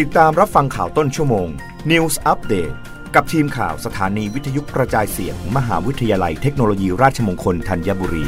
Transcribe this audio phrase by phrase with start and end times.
[0.00, 1.48] ติดตามรับฟังข่าวต้นชั่วโมง
[1.90, 2.74] News Update
[3.14, 8.24] กับทีมข่าวสถานีวิทยุกระจายเสียงมมหาวิทยาลัยเทคโนโลยีราชมงคลธัญบุรี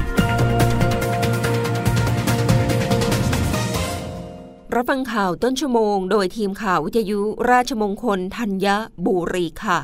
[4.75, 8.67] รับฟังข่าวต้นชั่วโมง โดยทีมข่าววิทยุราชมงคลธัญ
[9.07, 9.79] บุรีค่ะ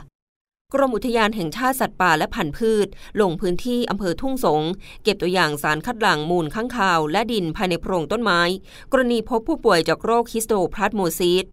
[0.75, 2.87] กรมอุทยานแห่งชาติสัตว์ป่าและพันธุ์พืช
[3.21, 4.63] ลงพื้นที่อำเภอทุ่งสง
[5.03, 8.41] เก็บตัวอย่างสารคัดหลั่งมูลข้างคาว และดินภายในโพรงต้นไม้
[8.93, 11.47] กรณีพบผู้ป่วยจากโรคฮิสโตพลาสโมซิส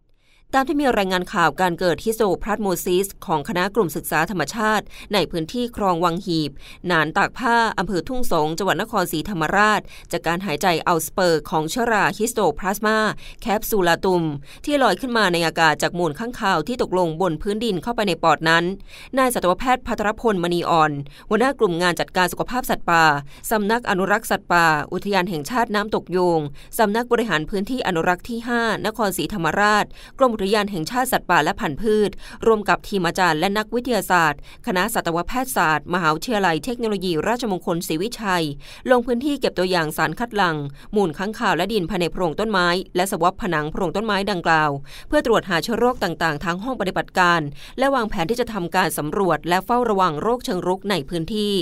[0.56, 6.52] ตามที่มีรายงานข่าวการเกิดฮิสโตพลาสโมซิสของคณะกลุ่มศึกษาธรรมชาติ ในพื้นที่คลองวังหีบ
[6.92, 9.82] หนานตากผ้าอำเภอทุ่งสงจังหวัดนครศรีธรรมราช
[10.12, 14.24] จากการหายใจเอาสปอร์ของเชื้อรา Histoplasma capsulatum
[14.66, 18.64] ที่ลอยขึ้นมาในอากาศจากมูลค้างคาวที่ตกลงบนพื้นดินเข้าไปในปอดนั้น
[19.18, 20.92] นายสัตวแพทย์พัทรพลมณีอ่อน
[21.30, 23.06] หัวหน้ากลุ่มงานจัดการสุขภาพสัตว์ป่า
[23.52, 26.40] สำนักอนุรักษ์สัตว์ป่า อุทยานแห่งชาติน้ำตกโยง
[26.80, 29.88] สำนักบริหารพื้นที่อนุรักษ์ที่ 5 นครศรีธรรมราช
[30.20, 32.10] กรมอุทยานแห่งชาติสัตว์ป่าและพันธุ์พืช
[32.48, 38.46] รวมกับทีมอาจารย์และนักวิทยาศาสตร์ คณะสัตวแพทยศาสตร์ มหาวิทยาลัยเทคโนโลยี ราชมงคลศรีวิชัย
[38.92, 40.58] ลงพื้นที่เก็บตัวอย่างสารคัดหลั่ง
[40.96, 44.72] มูลค้างคาวและดินภายในโพรงต้นไม้ และสวอปผนังโพรงต้นไม้ดังกล่าว
[45.08, 47.42] เพื่อตรวจหาเชื้อโรคต่างๆทั้งห้องปฏิบัติการ
[47.78, 51.54] และวางแผนที่จะทำการสำรวจ และเฝ้าระวังโรคเชิงรุกในพื้นที่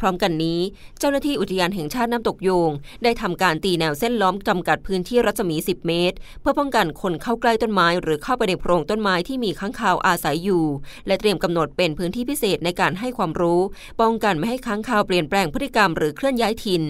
[0.00, 0.60] พร้อมกันนี้
[0.98, 2.70] เจ้าหน้าที่อุทยานแห่งชาติน้ำตกโยง
[3.02, 10.64] ได้ทำการตีแนวเส้นล้อมจำกัดพื้นที่รัศมี 10 เมตร เพื่อป้องกันคนเข้าใกล้ต้นไม้หรือเข้าไปในโพรงต้นไม้ที่มีค้างคาวอาศัยอยู่
[11.06, 13.60] และเตรียมกำหนดเป็นพื้นที่พิเศษในการให้ความรู้
[14.00, 16.82] ป้องกันไม่ให้ค้างคาวเปลี่ยนแปลงพฤติกรรมหรือเคลื่อนย้ายถิ่น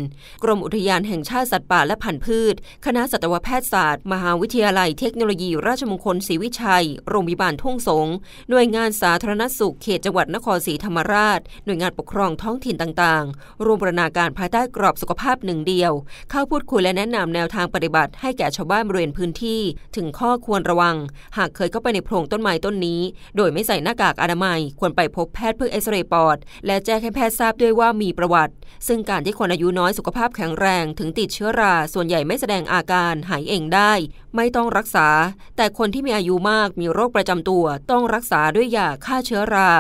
[0.43, 2.55] กรมอุทยานแห่งชาติสัตว์ป่าและพันธุ์พืช
[2.87, 8.07] คณะสัตวแพทยศาสตร์ มหาวิทยาลัยเทคโนโลยี ราชมงคลศรีวิชัย โรงพยาบาลทุ่งสง
[8.51, 15.93] หน่วยงานสาธารณสุขเขตจังหวัดนครศรีธรรมราช หน่วยงานปกครองท้องถิ่นต่างๆ รวมบรณาการภายใต้กรอบสุขภาพหนึ่งเดียว
[16.31, 19.61] เข้าพูดคุยและแนะนำแนวทางปฏิบัติให้แก่ชาวบ้านบริเวณพื้นที่
[19.97, 20.97] ถึงข้อควรระวัง
[21.37, 23.01] หากเคยเข้าไปในโพรงต้นไม้ต้นนี้
[23.37, 28.55] โดยไม่ใส่หน้ากากอนามัย ควรไปพบแพทย์เพื่อเอ็กซเรย์ปอด และแจ้งให้แพทย์ทราบด้วยว่ามีประวัติ
[28.89, 33.93] ซึ่งการที่คนอายุน้อยสุขภาพแข็งแรงถึงติดเชื้อรา ส่วนใหญ่ไม่แสดงอาการหายเองได้
[34.37, 35.09] ไม่ต้องรักษา
[35.57, 39.73] แต่คนที่มีอายุมากมีโรคประจำตัว ต้องรักษาด้วยยาฆ่าเชื้อรา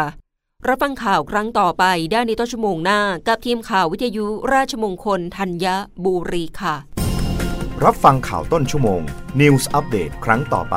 [0.69, 5.67] รับฟังข่าวครั้งต่อไปได้ในต้นชั่วโมงหน้า กับทีมข่าววิทยุราชมงคลธัญ
[6.05, 6.77] บุรีค่ะ
[7.85, 9.03] รับฟังข่าวต้นชั่วโมง
[9.41, 10.77] News อัปเดตครั้งต่อไป